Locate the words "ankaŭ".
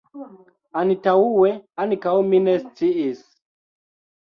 1.85-2.15